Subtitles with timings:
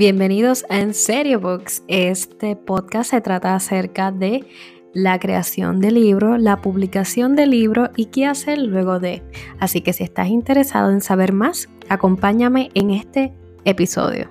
[0.00, 1.82] Bienvenidos a En Serio Books.
[1.86, 4.46] Este podcast se trata acerca de
[4.94, 9.22] la creación de libro, la publicación de libro y qué hacer luego de.
[9.58, 13.34] Así que si estás interesado en saber más, acompáñame en este
[13.66, 14.30] episodio.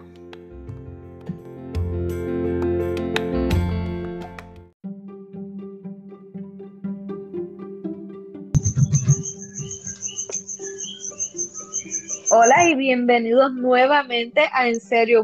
[12.32, 15.24] Hola y bienvenidos nuevamente a En Serio.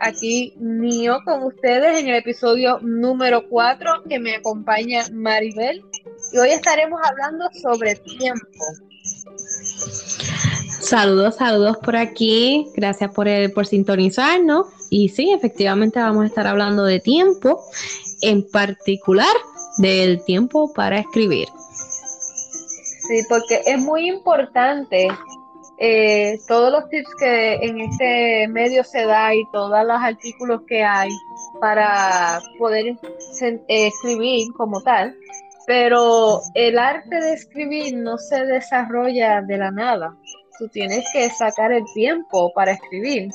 [0.00, 5.84] Aquí mío con ustedes en el episodio número 4 que me acompaña Maribel.
[6.32, 8.64] Y hoy estaremos hablando sobre tiempo.
[10.80, 12.66] Saludos, saludos por aquí.
[12.74, 14.68] Gracias por, el, por sintonizarnos.
[14.88, 17.62] Y sí, efectivamente vamos a estar hablando de tiempo,
[18.22, 19.36] en particular
[19.78, 21.48] del tiempo para escribir.
[23.06, 25.08] Sí, porque es muy importante
[25.82, 30.84] eh, todos los tips que en este medio se da y todos los artículos que
[30.84, 31.08] hay
[31.58, 32.98] para poder
[33.40, 35.16] eh, escribir como tal,
[35.66, 40.14] pero el arte de escribir no se desarrolla de la nada.
[40.58, 43.30] Tú tienes que sacar el tiempo para escribir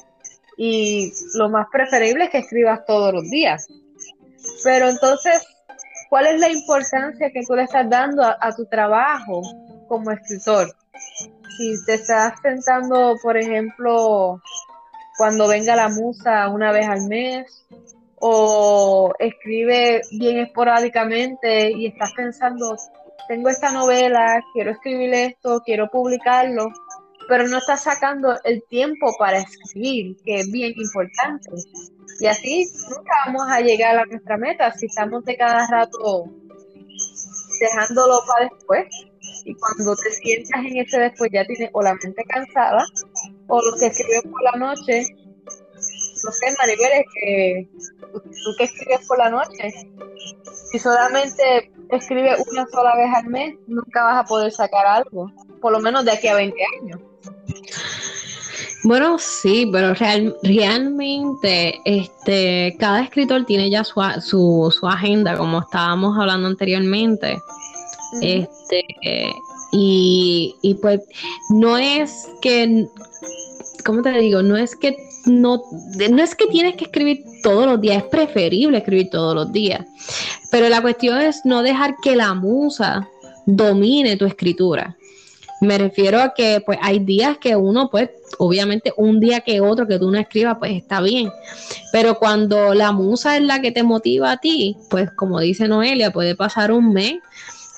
[0.56, 3.68] y lo más preferible es que escribas todos los días.
[4.64, 5.44] Pero entonces,
[6.12, 9.42] ¿cuál es la importancia que tú le estás dando a tu trabajo
[9.88, 10.68] como escritor?
[11.58, 14.42] Si te estás pensando, por ejemplo,
[15.18, 17.66] cuando venga la musa una vez al mes,
[18.18, 22.76] o escribe bien esporádicamente y estás pensando,
[23.28, 26.68] tengo esta novela, quiero escribir esto, quiero publicarlo,
[27.28, 31.50] pero no estás sacando el tiempo para escribir, que es bien importante.
[32.20, 36.26] Y así nunca vamos a llegar a nuestra meta si estamos de cada rato
[37.60, 38.86] dejándolo para después
[39.46, 42.84] y cuando te sientas en ese después ya tienes o la mente cansada
[43.48, 45.04] o lo que escribes por la noche,
[46.24, 47.70] no sé, Maribel, es que
[48.12, 49.72] tú que escribes por la noche,
[50.72, 55.32] si solamente escribes una sola vez al mes, nunca vas a poder sacar algo,
[55.62, 57.00] por lo menos de aquí a 20 años.
[58.84, 59.96] Bueno, sí, pero
[60.44, 67.38] realmente este, cada escritor tiene ya su, su, su, agenda, como estábamos hablando anteriormente.
[68.22, 68.84] Este,
[69.78, 71.02] y, y pues
[71.50, 72.88] no es que,
[73.84, 74.42] ¿cómo te digo?
[74.42, 75.64] No es que no,
[76.10, 79.86] no es que tienes que escribir todos los días, es preferible escribir todos los días.
[80.50, 83.10] Pero la cuestión es no dejar que la musa
[83.46, 84.96] domine tu escritura.
[85.60, 89.88] Me refiero a que pues hay días que uno pues obviamente un día que otro
[89.88, 91.30] que tú no escribas pues está bien,
[91.92, 96.12] pero cuando la musa es la que te motiva a ti, pues como dice Noelia,
[96.12, 97.16] puede pasar un mes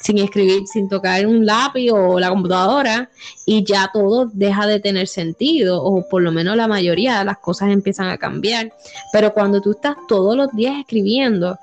[0.02, 3.10] sin escribir, sin tocar un lápiz o la computadora
[3.46, 7.40] y ya todo deja de tener sentido o por lo menos la mayoría de las
[7.40, 8.72] cosas empiezan a cambiar.
[9.12, 11.58] Pero cuando tú estás todos los días escribiendo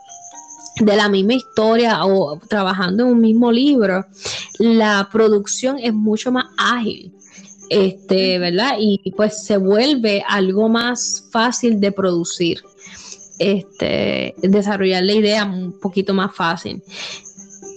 [0.81, 4.05] de la misma historia o trabajando en un mismo libro,
[4.59, 7.15] la producción es mucho más ágil.
[7.71, 8.75] Este, ¿verdad?
[8.79, 12.63] Y pues se vuelve algo más fácil de producir
[13.39, 16.83] este, desarrollar la idea un poquito más fácil.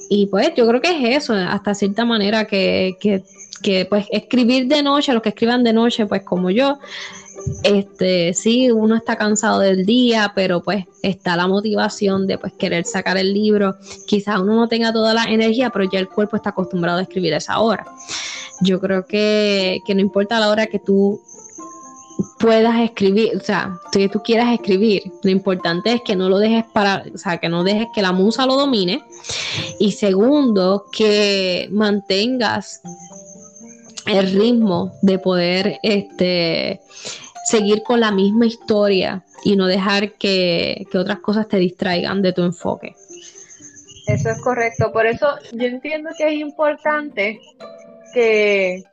[0.09, 3.23] Y pues yo creo que es eso, hasta cierta manera que, que,
[3.61, 6.79] que pues escribir de noche, los que escriban de noche, pues como yo,
[7.63, 12.85] este sí, uno está cansado del día, pero pues está la motivación de pues querer
[12.85, 13.75] sacar el libro.
[14.05, 17.33] Quizás uno no tenga toda la energía, pero ya el cuerpo está acostumbrado a escribir
[17.33, 17.85] a esa hora.
[18.61, 21.21] Yo creo que, que no importa la hora que tú
[22.39, 26.65] puedas escribir, o sea, que tú quieras escribir, lo importante es que no lo dejes
[26.73, 29.03] para, o sea, que no dejes que la musa lo domine.
[29.79, 32.81] Y segundo, que mantengas
[34.05, 36.79] el ritmo de poder este,
[37.45, 42.33] seguir con la misma historia y no dejar que, que otras cosas te distraigan de
[42.33, 42.95] tu enfoque.
[44.07, 44.91] Eso es correcto.
[44.93, 47.41] Por eso yo entiendo que es importante
[48.13, 48.83] que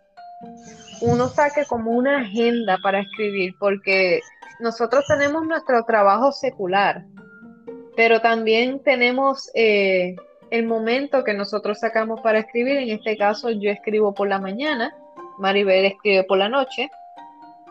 [1.04, 4.20] uno saque como una agenda para escribir, porque
[4.60, 7.04] nosotros tenemos nuestro trabajo secular,
[7.96, 10.16] pero también tenemos eh,
[10.50, 12.76] el momento que nosotros sacamos para escribir.
[12.78, 14.96] En este caso, yo escribo por la mañana,
[15.38, 16.90] Maribel escribe por la noche.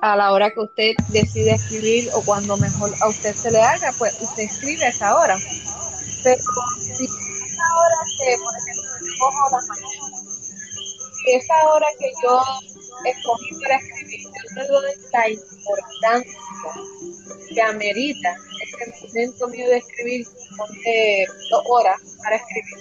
[0.01, 3.89] A la hora que usted decide escribir o cuando mejor a usted se le haga,
[3.97, 5.37] pues usted escribe a esa hora.
[6.23, 6.43] Pero
[6.81, 8.83] si esa hora que, por ejemplo,
[9.19, 10.17] cojo la mañana,
[11.31, 12.72] esa hora que yo
[13.09, 14.19] escogí para escribir,
[14.55, 16.39] le doy la importancia
[17.49, 20.27] que amerita este momento mío de escribir
[21.49, 22.77] dos horas para escribir.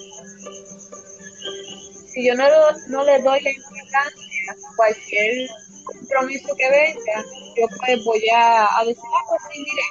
[2.12, 5.48] Si yo no, le doy la importancia cualquier
[5.84, 7.24] compromiso que venga,
[7.56, 9.82] yo pues voy a, a decir, ah, pues sí, mire,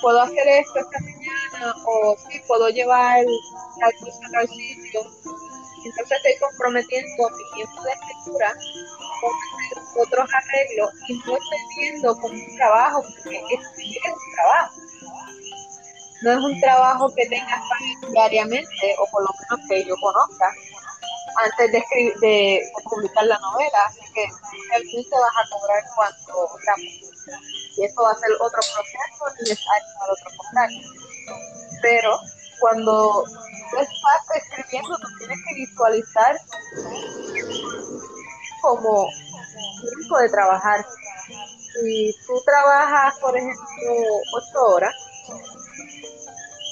[0.00, 3.24] puedo hacer esto esta mañana, o sí, puedo llevar
[3.80, 5.00] tal cosa al sitio.
[5.84, 8.54] Entonces estoy comprometiendo mi tiempo de escritura
[9.96, 14.74] otros arreglos y no estoy viendo como un trabajo, porque es un trabajo.
[16.22, 17.62] No es un trabajo que tengas
[18.10, 20.52] diariamente, o por lo menos que yo conozca,
[21.36, 21.82] antes de,
[22.20, 24.26] de, publicar la novela, así que
[24.68, 26.58] realmente vas a cobrar cuando
[27.76, 30.74] y eso va a ser otro proceso necesario para otro contrato.
[31.82, 32.18] Pero
[32.60, 33.24] cuando
[33.78, 36.36] estás escribiendo, tú tienes que visualizar
[38.60, 39.06] como
[39.80, 40.84] tiempo de trabajar.
[41.72, 43.64] Si tú trabajas, por ejemplo,
[44.36, 44.94] ocho horas,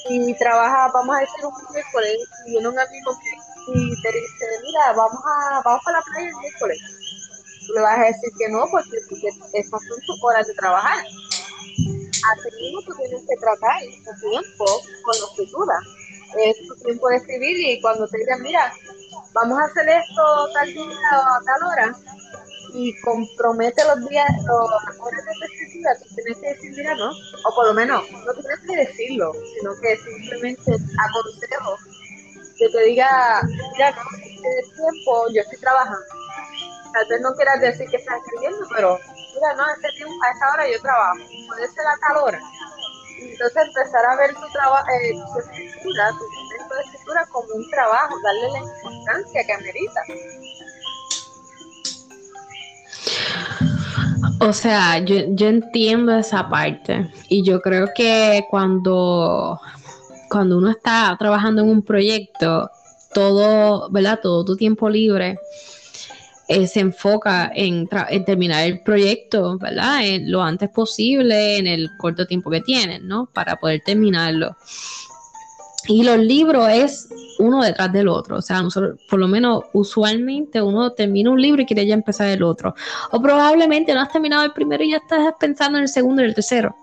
[0.09, 3.11] y trabaja, vamos a decir un miércoles, y viene un amigo
[3.73, 6.79] y te dice, mira, vamos a, vamos a la playa el miércoles.
[7.75, 10.97] Le vas a decir que no, porque, porque esas son tus horas de trabajar.
[10.99, 14.65] Así mismo tú tienes que tratar tu tiempo
[15.03, 15.75] con la escritura.
[16.37, 18.73] Es tu tiempo de escribir y cuando te digan, mira,
[19.33, 20.85] vamos a hacer esto tal día
[21.45, 21.95] tal hora,
[22.73, 27.55] y compromete los días, las horas de escritura, tú tienes que decir, mira, no, o
[27.55, 31.77] por lo menos, no tienes que decirlo, sino que simplemente aconsejo
[32.57, 33.41] que te diga,
[33.73, 36.05] mira, no, este tiempo yo estoy trabajando.
[36.93, 38.99] Tal vez no quieras decir que estás escribiendo, pero
[39.35, 41.17] mira, no, este tiempo, a esa hora yo trabajo,
[41.47, 42.39] puede ser a tal hora.
[43.21, 47.69] Entonces empezar a ver tu trabajo, eh, tu escritura, tu momento de escritura como un
[47.69, 50.01] trabajo, darle la importancia que amerita.
[54.41, 59.59] O sea, yo, entiendo esa parte y yo creo que cuando,
[60.29, 62.69] cuando uno está trabajando en un proyecto,
[63.13, 64.19] todo, ¿verdad?
[64.21, 65.37] Todo tu tiempo libre
[66.49, 67.87] eh, se enfoca en,
[68.25, 70.01] terminar el proyecto, ¿verdad?
[70.21, 73.29] Lo antes posible, en el corto tiempo que tienen, ¿no?
[73.31, 74.57] Para poder terminarlo.
[75.87, 77.07] Y los libros es
[77.37, 78.37] uno detrás del otro.
[78.37, 78.63] O sea,
[79.09, 82.73] por lo menos usualmente uno termina un libro y quiere ya empezar el otro.
[83.11, 86.25] O probablemente no has terminado el primero y ya estás pensando en el segundo y
[86.25, 86.75] el tercero.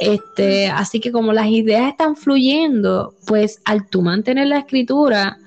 [0.00, 5.38] Este, así que como las ideas están fluyendo, pues al tú mantener la escritura,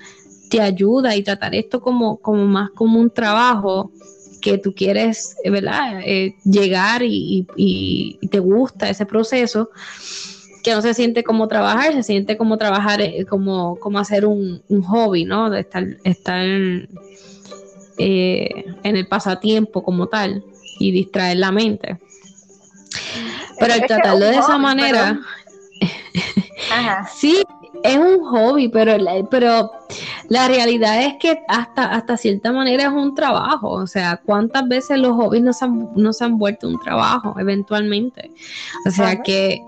[0.50, 3.92] te ayuda y tratar esto como, como más como un trabajo
[4.42, 6.02] que tú quieres, ¿verdad?
[6.04, 9.70] Eh, llegar y, y, y, te gusta ese proceso
[10.64, 14.62] que no se siente como trabajar, se siente como trabajar, eh, como, como hacer un,
[14.84, 15.50] hobby, ¿no?
[15.50, 16.46] De estar, estar
[17.98, 20.44] eh, en el pasatiempo como tal
[20.80, 21.98] y distraer la mente.
[23.60, 25.20] Pero al tratarlo de esa manera,
[27.16, 27.44] sí,
[27.84, 28.98] es un hobby, pero,
[29.30, 29.72] pero
[30.28, 33.70] la realidad es que hasta, hasta cierta manera es un trabajo.
[33.70, 37.36] O sea, ¿cuántas veces los hobbies no se han, no se han vuelto un trabajo
[37.40, 38.32] eventualmente?
[38.86, 39.62] O sea que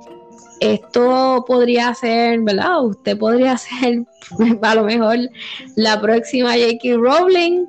[0.60, 2.84] esto podría ser, ¿verdad?
[2.84, 4.06] Usted podría ser
[4.62, 5.18] a lo mejor
[5.76, 6.98] la próxima J.K.
[6.98, 7.66] Rowling.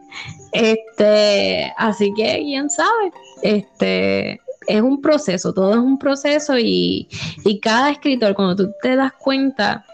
[0.53, 3.13] Este, así que quién sabe.
[3.43, 7.09] Este, es un proceso, todo es un proceso y,
[7.45, 9.85] y cada escritor, cuando tú te das cuenta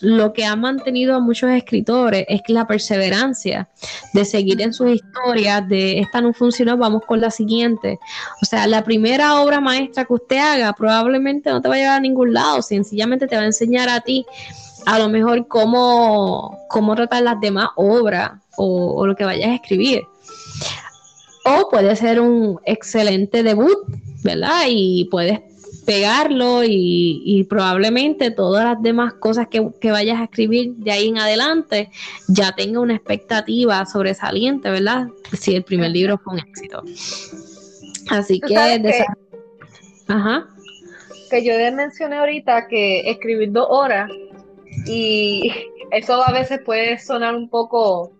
[0.00, 3.68] lo que ha mantenido a muchos escritores es la perseverancia
[4.12, 7.98] de seguir en sus historias, de esta no funcionó, vamos con la siguiente.
[8.42, 11.96] O sea, la primera obra maestra que usted haga probablemente no te va a llevar
[11.96, 14.26] a ningún lado, sencillamente te va a enseñar a ti
[14.86, 19.54] a lo mejor cómo, cómo tratar las demás obras o, o lo que vayas a
[19.54, 20.02] escribir.
[21.44, 23.78] O puede ser un excelente debut,
[24.22, 24.62] ¿verdad?
[24.68, 25.40] Y puedes
[25.84, 31.90] pegarlo y, probablemente todas las demás cosas que, vayas a escribir de ahí en adelante
[32.28, 35.08] ya tenga una expectativa sobresaliente, ¿verdad?
[35.32, 36.82] Si el primer libro fue un éxito.
[38.10, 39.04] Así que, que,
[40.08, 40.48] Ajá.
[41.30, 44.10] que yo mencioné ahorita que escribir dos horas
[44.86, 45.50] y
[45.90, 48.12] eso a veces puede sonar un poco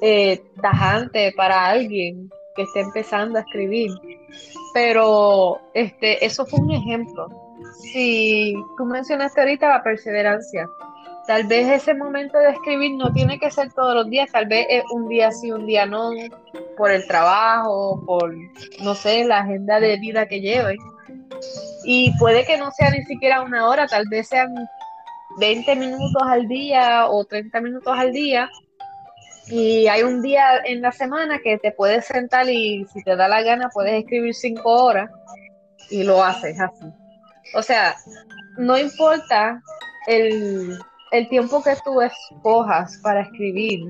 [0.00, 3.90] eh, tajante para alguien que esté empezando a escribir
[4.74, 7.28] pero este, eso fue un ejemplo.
[7.92, 10.68] Si tú mencionaste ahorita la perseverancia,
[11.26, 14.66] tal vez ese momento de escribir no tiene que ser todos los días, tal vez
[14.68, 16.10] es un día sí, un día no,
[16.76, 18.34] por el trabajo, por,
[18.82, 20.76] no sé, la agenda de vida que lleve.
[21.84, 24.54] Y puede que no sea ni siquiera una hora, tal vez sean
[25.38, 28.50] 20 minutos al día o 30 minutos al día,
[29.48, 33.28] y hay un día en la semana que te puedes sentar y si te da
[33.28, 35.10] la gana puedes escribir cinco horas
[35.90, 36.86] y lo haces así.
[37.54, 37.96] O sea,
[38.56, 39.62] no importa
[40.06, 40.78] el,
[41.30, 43.80] tiempo que tú escojas para escribir,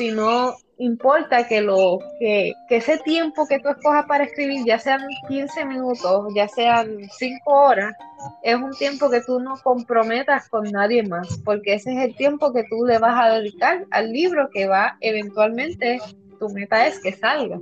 [0.00, 5.02] sino importa que, lo, que, que ese tiempo que tú escojas para escribir, ya sean
[5.28, 7.94] 15 minutos, ya sean 5 horas,
[8.42, 12.50] es un tiempo que tú no comprometas con nadie más, porque ese es el tiempo
[12.54, 16.00] que tú le vas a dedicar al libro que va eventualmente,
[16.38, 17.60] tu meta es que salga.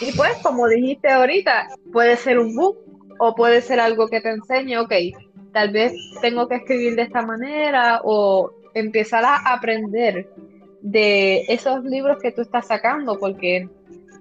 [0.00, 2.78] Y pues, como dijiste ahorita, puede ser un book
[3.18, 4.94] o puede ser algo que te enseñe, ok,
[5.52, 10.28] tal vez tengo que escribir de esta manera o empezar a aprender
[10.80, 13.68] de esos libros que tú estás sacando, porque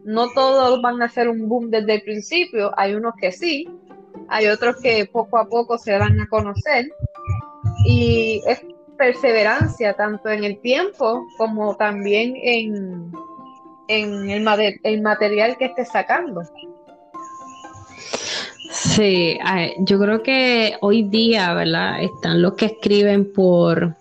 [0.04, 3.68] no todos van a ser un boom desde el principio, hay unos que sí,
[4.30, 6.86] hay otros que poco a poco se van a conocer
[7.86, 8.64] y es
[8.98, 13.12] perseverancia tanto en el tiempo como también en,
[13.88, 16.42] en el, el material que estés sacando.
[18.72, 19.38] Sí,
[19.80, 22.02] yo creo que hoy día, ¿verdad?
[22.02, 23.96] Están los que escriben por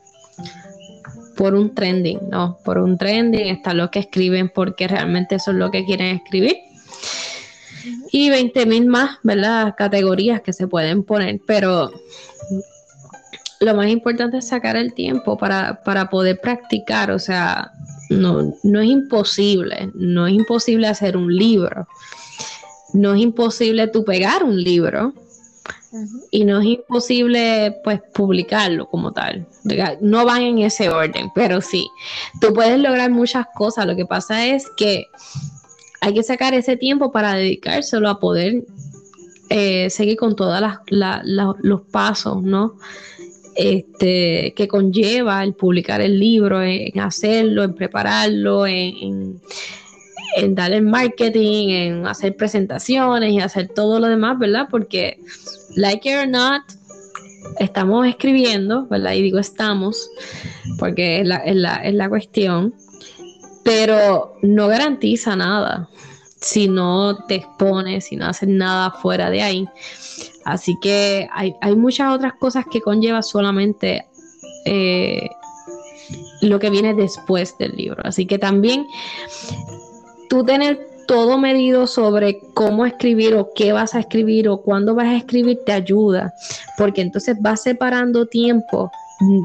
[1.41, 2.59] por un trending, ¿no?
[2.63, 6.55] Por un trending, están los que escriben porque realmente eso es lo que quieren escribir.
[8.13, 9.75] Y 20 mil más, ¿verdad?
[9.75, 11.91] Categorías que se pueden poner, pero
[13.59, 17.73] lo más importante es sacar el tiempo para, para poder practicar, o sea,
[18.11, 21.89] no, no es imposible, no es imposible hacer un libro,
[22.93, 25.15] no es imposible tú pegar un libro,
[26.31, 29.47] y no es imposible pues publicarlo como tal.
[30.01, 31.89] No van en ese orden, pero sí,
[32.41, 33.87] tú puedes lograr muchas cosas.
[33.87, 35.07] Lo que pasa es que
[36.01, 38.65] hay que sacar ese tiempo para dedicárselo a poder
[39.49, 42.77] eh, seguir con todos los pasos, ¿no?
[43.57, 49.41] Este, que conlleva el publicar el libro, en hacerlo, en prepararlo, en,
[50.37, 54.69] en dar el marketing, en hacer presentaciones y hacer todo lo demás, ¿verdad?
[54.71, 55.19] Porque
[55.77, 56.63] like it or not,
[57.59, 59.15] estamos escribiendo, ¿verdad?
[59.15, 60.11] Y digo estamos,
[60.79, 62.75] porque es la, es la, cuestión,
[63.65, 65.89] pero no garantiza nada
[66.41, 69.69] si no te expones, si no haces nada fuera de ahí.
[70.45, 74.07] Así que hay, muchas otras cosas que conlleva solamente
[74.65, 75.29] eh,
[76.41, 78.03] lo que viene después del libro.
[78.05, 78.87] Así que también
[80.31, 85.09] tú tener todo medido sobre cómo escribir o qué vas a escribir o cuándo vas
[85.09, 86.33] a escribir te ayuda,
[86.79, 89.43] porque entonces vas separando tiempo mm,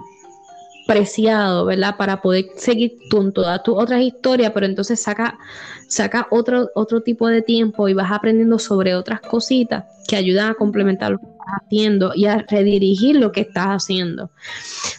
[0.86, 1.96] preciado, ¿verdad?
[1.98, 5.40] Para poder seguir con todas tus otras historias, pero entonces saca,
[5.88, 10.54] saca otro, otro tipo de tiempo y vas aprendiendo sobre otras cositas que ayudan a
[10.54, 14.30] complementar lo que estás haciendo y a redirigir lo que estás haciendo.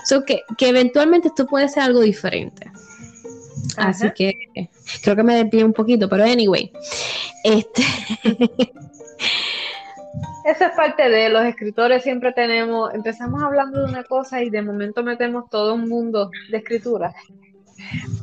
[0.05, 2.73] So que, que eventualmente esto puede ser algo diferente.
[3.77, 4.33] Así que
[5.03, 6.73] creo que me desvío un poquito, pero anyway.
[7.45, 7.83] Este.
[10.47, 14.63] Eso es parte de los escritores, siempre tenemos, empezamos hablando de una cosa y de
[14.63, 17.13] momento metemos todo un mundo de escritura,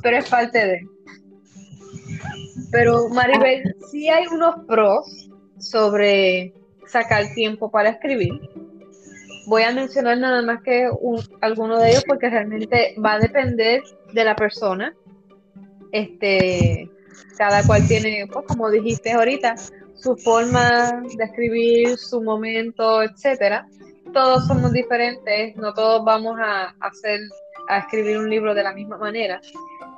[0.02, 0.88] pero es parte de.
[2.72, 6.54] Pero Maribel, sí hay unos pros sobre
[6.88, 8.40] sacar tiempo para escribir.
[9.48, 10.90] Voy a mencionar nada más que
[11.42, 13.84] alguno de ellos porque realmente va a depender
[14.14, 14.96] de la persona
[15.94, 16.90] este,
[17.38, 19.56] cada cual tiene, pues como dijiste ahorita,
[19.96, 23.68] su forma de escribir, su momento, etcétera.
[24.12, 27.22] Todos somos diferentes, no todos vamos a hacer
[27.70, 29.40] a escribir un libro de la misma manera.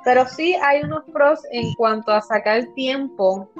[0.04, 3.50] Pero sí hay unos pros en cuanto a sacar tiempo.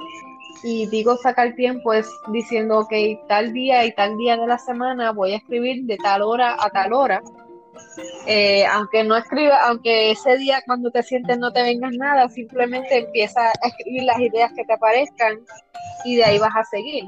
[0.63, 2.93] Y digo sacar tiempo es diciendo, ok,
[3.27, 6.69] tal día y tal día de la semana voy a escribir de tal hora a
[6.69, 7.21] tal hora
[8.25, 12.99] eh, aunque no escriba, aunque ese día cuando te sientes no te vengas nada, simplemente
[12.99, 15.39] empieza a escribir las ideas que te aparezcan
[16.05, 17.05] y de ahí vas a seguir.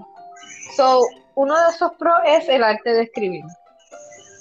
[0.76, 1.02] So,
[1.36, 3.44] uno de esos pros es el arte de escribir.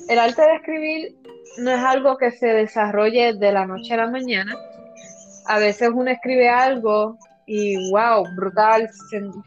[0.09, 1.17] El arte de escribir
[1.59, 4.57] no es algo que se desarrolle de la noche a la mañana.
[5.47, 8.89] A veces uno escribe algo y wow, brutal,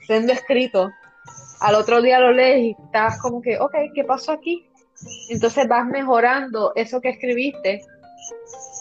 [0.05, 0.89] siendo escrito.
[1.61, 4.70] Al otro día lo lees y estás como que, ok, ¿qué pasó aquí?
[5.29, 7.81] Entonces vas mejorando eso que escribiste.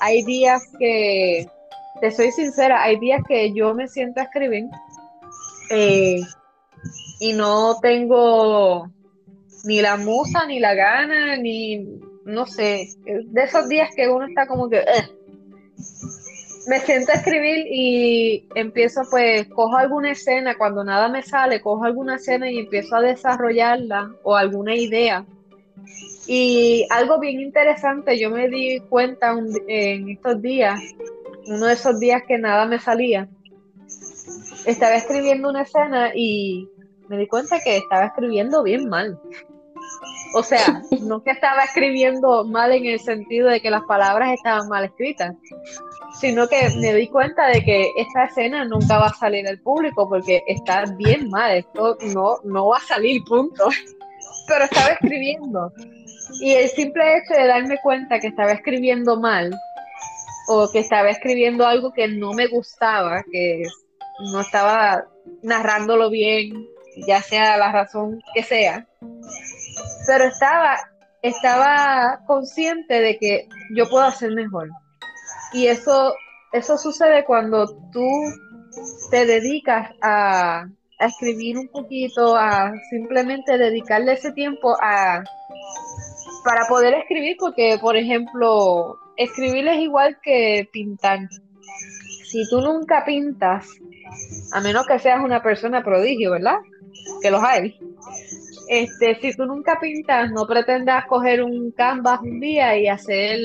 [0.01, 1.49] Hay días que,
[2.01, 4.65] te soy sincera, hay días que yo me siento a escribir
[5.71, 6.21] eh,
[7.21, 8.89] y no tengo
[9.65, 11.87] ni la musa, ni la gana, ni
[12.25, 14.83] no sé, de esos días que uno está como que
[16.67, 21.85] me siento a escribir y empiezo pues, cojo alguna escena, cuando nada me sale, cojo
[21.85, 25.25] alguna escena y empiezo a desarrollarla o alguna idea
[26.27, 29.35] y algo bien interesante, yo me di cuenta
[29.67, 30.81] en estos días,
[31.47, 33.29] uno de esos días que nada me salía,
[34.67, 36.69] estaba escribiendo una escena y
[37.09, 39.19] me di cuenta que estaba escribiendo bien mal.
[40.35, 44.69] O sea, no que estaba escribiendo mal en el sentido de que las palabras estaban
[44.69, 45.35] mal escritas,
[46.21, 50.09] sino que me di cuenta de que esta escena nunca va a salir al público
[50.09, 53.69] porque está bien mal, esto no, no va a salir, punto.
[54.47, 55.73] Pero estaba escribiendo.
[56.41, 59.55] Y el simple hecho de darme cuenta que estaba escribiendo mal
[60.49, 63.63] o que estaba escribiendo algo que no me gustaba, que
[64.33, 65.05] no estaba
[65.43, 66.67] narrándolo bien,
[67.07, 68.87] ya sea la razón que sea,
[70.07, 70.77] pero estaba,
[71.23, 74.71] estaba consciente de que yo puedo hacer mejor.
[75.53, 76.15] Y eso,
[76.53, 78.09] eso sucede cuando tú
[79.11, 80.67] te dedicas a,
[81.01, 85.25] a escribir un poquito, a simplemente dedicarle ese tiempo a
[86.45, 91.21] para poder escribir, porque por ejemplo, escribir es igual que pintar.
[92.25, 93.67] Si tú nunca pintas,
[94.53, 96.59] a menos que seas una persona prodigio, ¿verdad?
[97.23, 97.79] Que los hay.
[98.71, 103.37] Este, si tú nunca pintas, no pretendas coger un canvas un día y hacer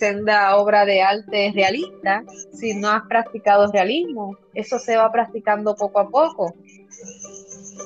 [0.00, 4.36] senda obra de arte realista si no has practicado realismo.
[4.52, 6.56] Eso se va practicando poco a poco.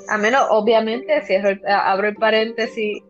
[0.08, 1.34] A menos, obviamente, si
[1.66, 3.02] abro el paréntesis,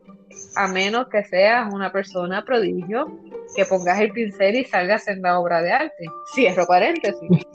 [0.56, 3.06] a menos que seas una persona prodigio,
[3.54, 6.06] que pongas el pincel y salgas en la obra de arte.
[6.34, 7.46] Cierro paréntesis.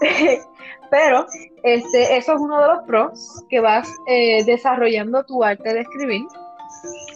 [0.94, 1.26] Pero
[1.64, 6.22] este, eso es uno de los pros que vas eh, desarrollando tu arte de escribir.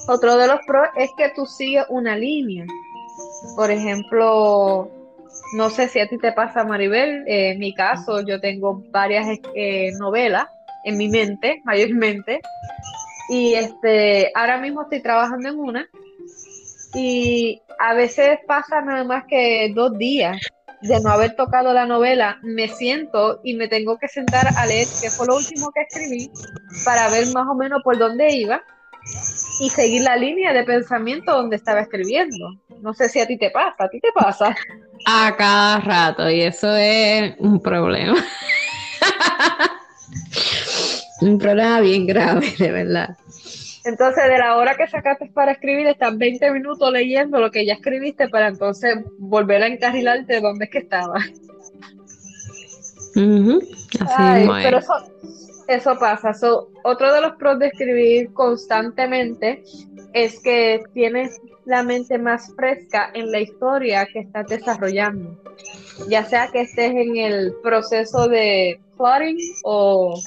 [0.09, 2.67] Otro de los pros es que tú sigues una línea.
[3.55, 4.91] Por ejemplo,
[5.55, 9.39] no sé si a ti te pasa, Maribel, eh, en mi caso yo tengo varias
[9.55, 10.47] eh, novelas
[10.83, 12.41] en mi mente, mayormente,
[13.29, 15.89] y este, ahora mismo estoy trabajando en una
[16.95, 20.37] y a veces pasa nada más que dos días
[20.83, 24.87] de no haber tocado la novela, me siento y me tengo que sentar a leer
[25.01, 26.31] qué fue lo último que escribí
[26.85, 28.63] para ver más o menos por dónde iba
[29.61, 32.55] y seguir la línea de pensamiento donde estaba escribiendo.
[32.81, 34.55] No sé si a ti te pasa, a ti te pasa.
[35.07, 38.15] A cada rato, y eso es un problema.
[41.21, 43.17] un problema bien grave, de verdad.
[43.85, 47.75] Entonces, de la hora que sacaste para escribir, estás 20 minutos leyendo lo que ya
[47.75, 51.25] escribiste para entonces volver a encarrilarte de dónde es que estabas.
[54.63, 54.95] pero eso,
[55.69, 56.33] eso pasa.
[56.85, 59.63] otro de los pros de escribir constantemente
[60.13, 65.37] es que tienes la mente más fresca en la historia que estás desarrollando.
[66.09, 70.19] Ya sea que estés en el proceso de plotting o,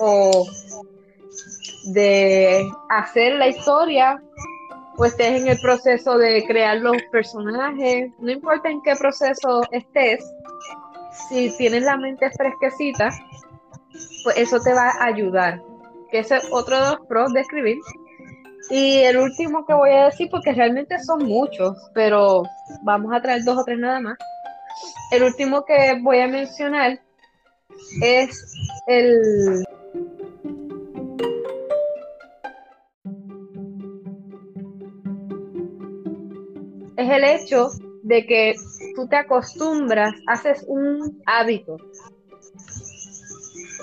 [0.00, 0.46] o
[1.84, 4.22] de hacer la historia,
[4.96, 10.24] pues estés en el proceso de crear los personajes, no importa en qué proceso estés,
[11.28, 13.10] si tienes la mente fresquecita,
[14.24, 15.62] pues eso te va a ayudar.
[16.10, 17.78] Que ese es otro de los pros de escribir.
[18.70, 22.42] Y el último que voy a decir, porque realmente son muchos, pero
[22.82, 24.18] vamos a traer dos o tres nada más.
[25.12, 27.00] El último que voy a mencionar
[28.02, 28.30] es
[28.86, 29.64] el
[37.10, 37.68] el hecho
[38.02, 38.54] de que
[38.94, 41.76] tú te acostumbras, haces un hábito.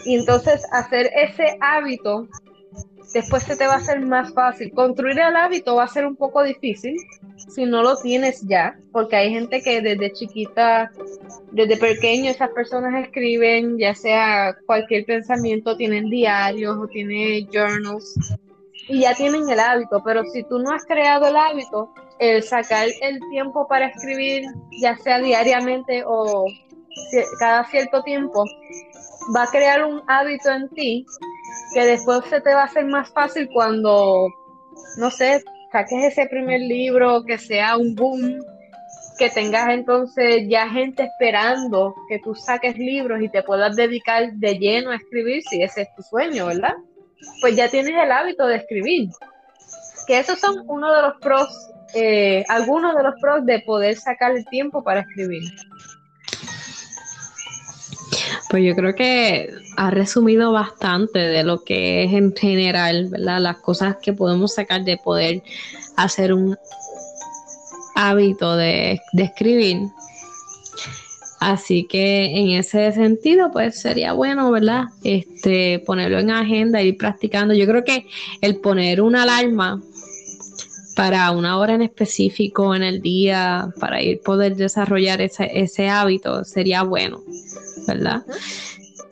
[0.06, 2.28] Y entonces hacer ese hábito,
[3.14, 4.72] después se te va a hacer más fácil.
[4.74, 6.96] Construir el hábito va a ser un poco difícil
[7.50, 10.92] si no lo tienes ya, porque hay gente que desde chiquita,
[11.52, 18.38] desde pequeño, esas personas escriben, ya sea cualquier pensamiento, tienen diarios o tienen journals
[18.90, 22.88] y ya tienen el hábito, pero si tú no has creado el hábito, el sacar
[23.02, 24.46] el tiempo para escribir,
[24.82, 26.46] ya sea diariamente o
[27.40, 28.44] cada cierto tiempo,
[29.36, 31.06] va a crear un hábito en ti
[31.74, 34.28] que después se te va a hacer más fácil cuando,
[34.98, 38.40] no sé, saques ese primer libro, que sea un boom,
[39.18, 44.58] que tengas entonces ya gente esperando que tú saques libros y te puedas dedicar de
[44.58, 46.76] lleno a escribir, si ese es tu sueño, ¿verdad?
[47.42, 49.10] Pues ya tienes el hábito de escribir.
[50.06, 51.50] Que esos son uno de los pros
[51.94, 55.44] eh, algunos de los pros de poder sacar el tiempo para escribir?
[58.50, 63.42] Pues yo creo que ha resumido bastante de lo que es en general, ¿verdad?
[63.42, 65.44] Las cosas que podemos sacar de poder
[65.98, 66.58] hacer un
[67.96, 69.80] hábito de, escribir.
[71.40, 74.86] Así que en ese sentido, pues sería bueno, ¿verdad?
[75.04, 77.54] Este, ponerlo en agenda, ir practicando.
[77.54, 78.08] Yo creo que
[78.42, 79.82] el poner una alarma
[80.98, 86.44] para una hora en específico en el día, para ir poder desarrollar ese, ese hábito,
[86.44, 87.22] sería bueno,
[87.88, 88.26] ¿verdad?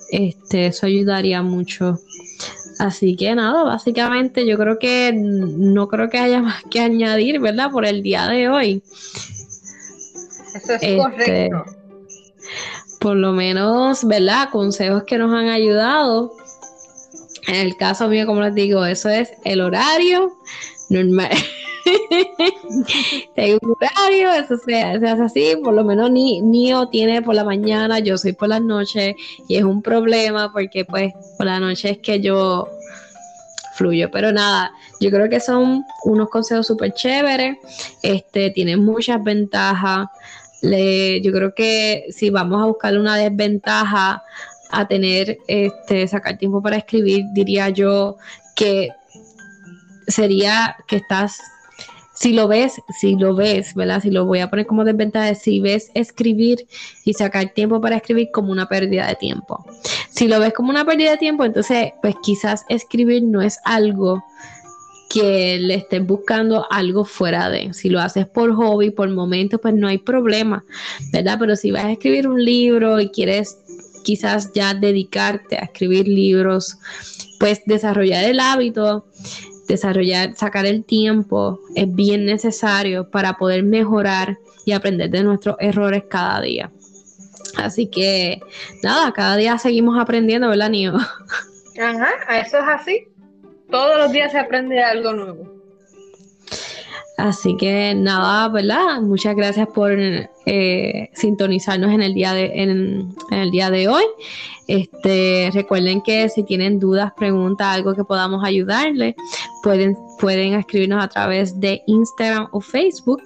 [0.10, 2.00] Este, eso ayudaría mucho.
[2.80, 7.69] Así que nada, básicamente yo creo que no creo que haya más que añadir, ¿verdad?
[7.69, 8.82] Por el día de hoy.
[10.56, 11.65] Eso es este, correcto.
[13.00, 14.50] Por lo menos, ¿verdad?
[14.50, 16.34] Consejos que nos han ayudado.
[17.48, 20.36] En el caso mío, como les digo, eso es el horario
[20.89, 21.30] normal.
[23.36, 27.44] Tengo un horario, eso se, hace así, por lo menos ni Nio tiene por la
[27.44, 29.15] mañana, yo soy por las noches
[29.48, 32.68] y es un problema porque pues por la noche es que yo
[33.76, 37.58] fluyo, pero nada, yo creo que son unos consejos súper chéveres,
[38.02, 40.08] este, tienen muchas ventajas,
[40.62, 44.24] yo creo que si vamos a buscar una desventaja
[44.72, 48.18] a tener, este, sacar tiempo para escribir, diría yo
[48.56, 48.89] que
[50.08, 51.39] sería que estás
[52.15, 54.01] si lo ves, si lo ves, ¿verdad?
[54.01, 56.65] Si lo voy a poner como desventaja, si ves escribir
[57.04, 59.65] y sacar tiempo para escribir como una pérdida de tiempo.
[60.10, 64.23] Si lo ves como una pérdida de tiempo, entonces, pues quizás escribir no es algo
[65.10, 67.73] que le estés buscando algo fuera de.
[67.73, 70.63] Si lo haces por hobby, por momento, pues no hay problema,
[71.12, 71.38] ¿verdad?
[71.39, 73.58] Pero si vas a escribir un libro y quieres
[74.04, 76.78] quizás ya dedicarte a escribir libros,
[77.39, 79.06] pues desarrollar el hábito
[79.67, 86.04] desarrollar, sacar el tiempo es bien necesario para poder mejorar y aprender de nuestros errores
[86.10, 86.71] cada día.
[87.58, 88.41] Así que
[88.84, 90.93] nada, cada día seguimos aprendiendo, ¿verdad, Nio?
[91.82, 92.10] Ajá,
[92.41, 93.08] eso es así.
[93.69, 95.55] Todos los días se aprende algo nuevo.
[97.17, 99.01] Así que nada, ¿verdad?
[99.01, 104.04] Muchas gracias por eh, sintonizarnos en el día de, en, el día de hoy.
[104.67, 109.15] Este, recuerden que si tienen dudas, preguntas, algo que podamos ayudarles,
[109.63, 113.21] pueden, pueden escribirnos a través de Instagram o Facebook.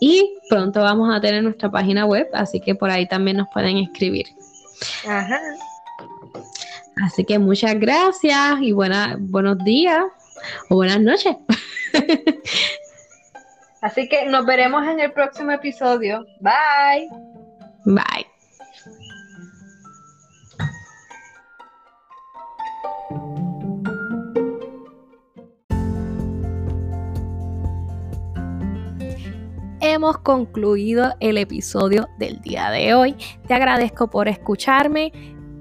[0.00, 3.78] Y pronto vamos a tener nuestra página web, así que por ahí también nos pueden
[3.78, 4.26] escribir.
[5.06, 5.40] Ajá.
[7.02, 10.04] Así que muchas gracias y buena, buenos días
[10.68, 11.36] o buenas noches.
[13.82, 16.24] Así que nos veremos en el próximo episodio.
[16.40, 17.08] Bye.
[17.84, 18.32] Bye.
[30.02, 33.14] hemos concluido el episodio del día de hoy.
[33.46, 35.12] Te agradezco por escucharme.